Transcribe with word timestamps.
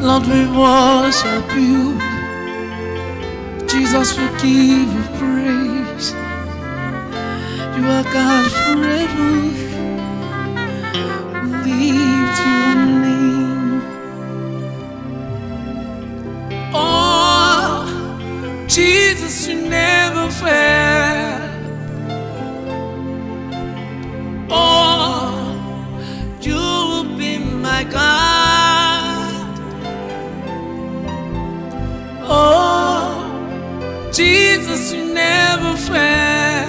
Lord, 0.00 0.26
we 0.26 0.46
worship 0.58 1.52
you. 1.54 1.98
Jesus, 3.68 4.16
we 4.18 4.26
give 4.40 4.88
you 4.96 5.04
praise. 5.18 6.12
You 7.76 7.84
are 7.86 8.04
God 8.04 8.50
forever. 8.50 9.80
Jesus, 34.12 34.92
you 34.92 35.04
never 35.14 35.76
fail. 35.76 36.68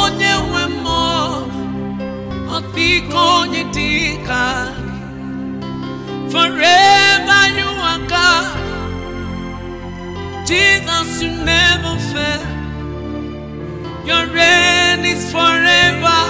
Onye 0.00 0.32
nwe 0.48 0.62
mmụọ, 0.74 1.14
ọ 2.54 2.56
dịka 2.74 3.20
onye 3.38 3.62
dịka. 3.74 4.42
Forever 6.32 7.42
you 7.58 7.68
are 7.90 8.02
God. 8.12 8.46
Jesus, 10.48 11.10
you 11.22 11.30
never 11.52 11.94
fail. 12.10 12.44
Your 14.08 14.24
reign 14.36 15.00
is 15.12 15.22
forever. 15.34 16.20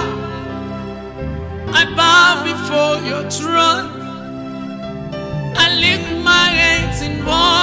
I 1.79 1.81
bow 1.97 2.29
before 2.49 2.95
your 3.09 3.23
throne. 3.35 3.89
I 5.63 5.65
lift 5.83 6.09
my 6.31 6.45
hands 6.61 6.99
in 7.07 7.13
worship. 7.25 7.62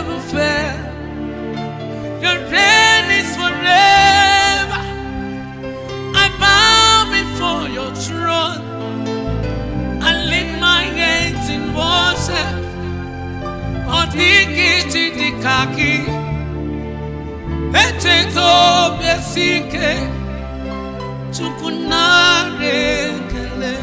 besike. 19.35 19.97
Chukunare 21.31 23.11
kele. 23.31 23.77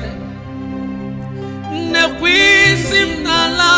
Nekwisi 1.92 3.04
mnala. 3.04 3.72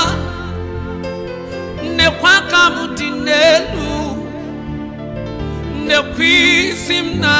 Nekwa 1.97 2.41
kamuti 2.51 3.11
n'elu. 3.11 4.17
Nekwisi 5.87 7.03
mnala. 7.03 7.40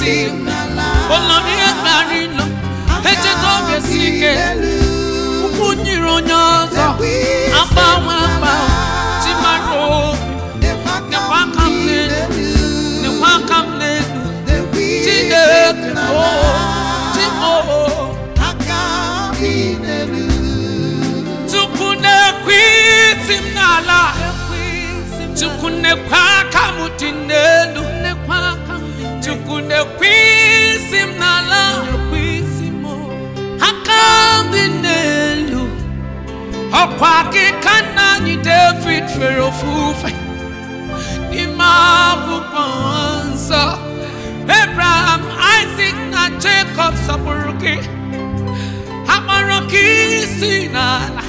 Olori 0.00 1.54
esi 3.76 3.98
ike. 4.08 4.32
Ukwu 5.44 5.66
nyiri 5.82 6.08
onye 6.16 6.36
ọzọ. 6.56 6.86
Agbanwe 7.60 8.14
agbanwe. 8.24 8.52
Chimara 9.22 9.72
obi. 9.96 10.30
Nekwa 10.62 10.92
aka 11.42 11.64
m 11.68 11.74
n'elu. 11.86 12.20
Nekwa 13.02 13.28
aka 13.36 13.58
m 13.64 13.68
n'elu. 13.80 14.20
Chineke 15.04 15.92
o. 16.16 16.30
Chimo. 17.14 17.52
Chukwu 21.50 21.88
na-ekwe 22.02 22.58
isi 23.12 23.36
m 23.42 23.46
n'ala. 23.56 24.00
Chukwu 25.38 25.68
na-ekwe 25.82 26.18
aka 26.40 26.64
m 26.76 26.78
dị 26.98 27.08
n'elu. 27.28 27.69
Ọkwa 36.82 37.14
gị 37.32 37.44
ka 37.64 37.74
nna 37.80 38.02
anyị 38.14 38.34
David 38.44 39.04
fere 39.16 39.40
ofufe. 39.48 40.10
N'ime 41.30 41.68
akwụkwọ 42.10 42.64
nsọ. 43.32 43.64
Abraham, 44.60 45.20
Isaac 45.58 45.96
na 46.12 46.22
Jacob 46.42 46.94
sọpụrụ 47.06 47.52
gị. 47.62 47.74
Ha 49.08 49.16
kpọrọ 49.24 49.58
gị 49.70 49.84
isi 50.20 50.52
n'ala. 50.74 51.24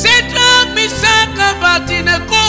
Shadrach, 0.00 0.68
Meshach, 0.74 1.38
and 1.48 1.64
Abednego, 1.64 2.44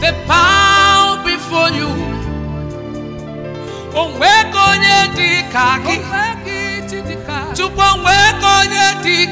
they 0.00 0.12
bow 0.28 1.04
before 1.24 1.70
you. 1.78 1.90
Onwego 4.00 4.60
onye 4.72 4.98
dị 5.16 5.30
ka 5.52 5.66
gị. 5.86 5.96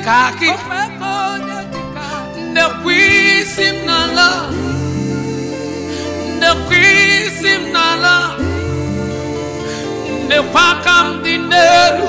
Chukwu 0.08 0.52
onwego 0.52 1.10
onye 1.32 1.58
dị 1.72 1.80
ka 1.94 2.06
gị. 2.32 2.40
Nnekwu 2.50 2.90
isi 2.90 3.66
m 3.74 3.78
n'ala. 3.86 4.28
Nnekwu 6.36 6.74
isi 7.24 7.52
m 7.60 7.64
n'ala. 7.74 8.14
Nnekwu 10.24 10.58
aka 10.70 10.94
m 11.04 11.08
dị 11.24 11.34
n'elu. 11.50 12.06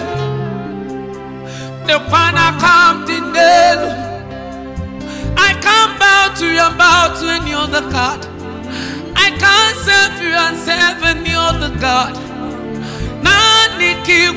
Nnekwu 1.84 2.22
n'aka 2.36 2.74
m 2.94 2.98
dị 3.08 3.18
n'elu. 3.34 3.90
I 5.48 5.50
can't 5.66 5.94
bow 6.00 6.24
to 6.40 6.46
you 6.56 6.62
and 6.68 6.78
bow 6.82 7.04
to 7.20 7.26
any 7.38 7.54
other 7.64 7.84
God. 7.96 8.22
I 9.26 9.28
can't 9.44 9.76
serve 9.86 10.16
you 10.24 10.34
and 10.46 10.58
serve 10.68 11.04
any 11.12 11.34
other 11.48 11.72
God. 11.88 12.14
Ki 14.06 14.32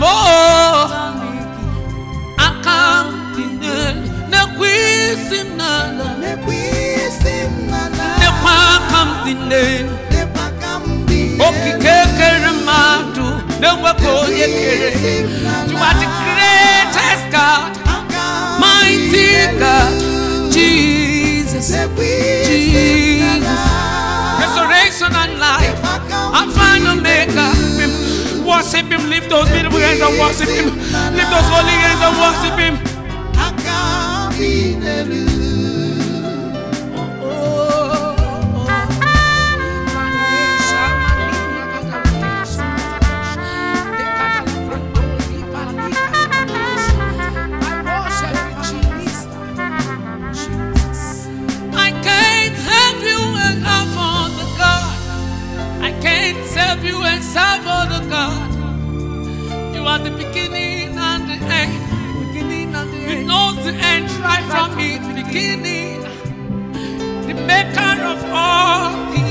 mo. 0.00 1.07
Akamtinel 2.68 3.96
na 4.30 4.46
kwisim 4.56 5.48
nana. 5.56 6.06
Ne 8.20 8.28
kwa 8.42 8.58
kamtinel. 8.90 9.86
Okikekere 11.48 12.50
madu. 12.66 13.28
Ne 13.60 13.68
wako 13.82 14.12
yekere. 14.38 14.90
You 15.70 15.76
are 15.86 15.96
the 16.00 16.08
greatest 16.22 17.24
God. 17.32 17.72
Mighty 18.60 19.28
God. 19.60 19.92
Jesus. 20.52 21.68
worship 28.58 28.86
Him. 28.90 29.08
Lift 29.08 29.30
those 29.30 29.48
beautiful 29.50 29.78
hands 29.78 30.00
and 30.00 30.18
worship 30.18 30.48
Him. 30.48 30.66
Lift 31.14 31.30
those 31.30 31.48
holy 31.54 31.76
hands 31.84 32.02
and 32.02 32.14
worship 32.18 32.58
Him. 32.58 32.74
at 59.88 60.04
the 60.04 60.10
beginning 60.10 60.98
and 60.98 61.28
the 61.28 61.38
end. 61.60 62.28
Beginning 62.28 62.74
and 62.74 62.90
the 62.92 62.96
end. 62.96 63.20
It 63.20 63.26
knows 63.26 63.56
the 63.64 63.72
end 63.72 64.10
right, 64.22 64.22
right 64.22 64.44
from, 64.50 64.70
from 64.72 65.14
the 65.16 65.22
beginning. 65.22 66.00
beginning. 66.02 67.26
The 67.26 67.34
maker 67.34 68.02
of 68.12 68.24
all 68.30 69.12
things. 69.12 69.27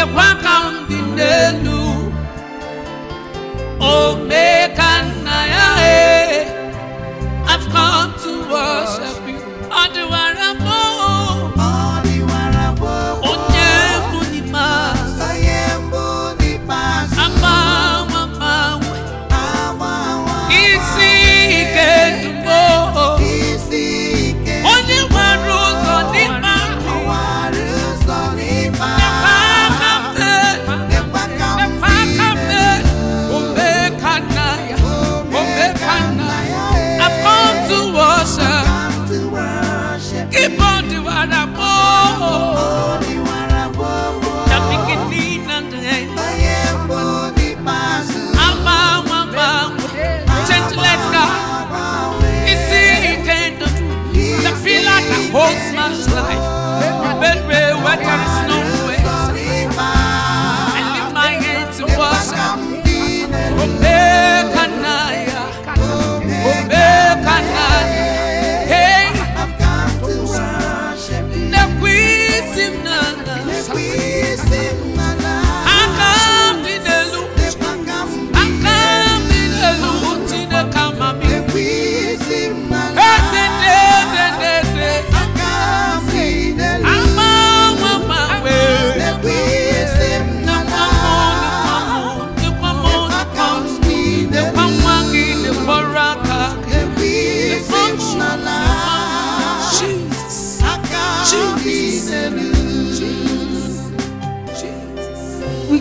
the 0.00 0.06
work 0.06 0.42
on 0.46 0.88
the 0.88 1.69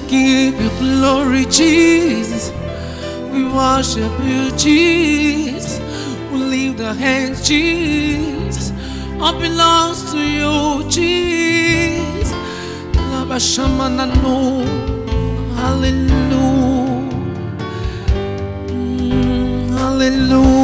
give 0.09 0.59
you 0.59 0.69
glory, 0.79 1.45
Jesus. 1.45 2.51
We 3.31 3.43
worship 3.45 4.11
you, 4.23 4.51
Jesus. 4.57 5.79
We 6.31 6.37
lift 6.39 6.81
our 6.81 6.95
hands, 6.95 7.47
Jesus. 7.47 8.71
All 9.21 9.39
belongs 9.39 10.11
to 10.11 10.19
you, 10.19 10.89
Jesus. 10.89 12.33
Hallelujah. 15.55 17.09
Mm, 18.67 19.69
hallelujah. 19.77 20.58